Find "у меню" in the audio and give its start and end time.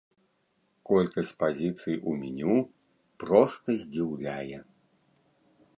2.11-2.57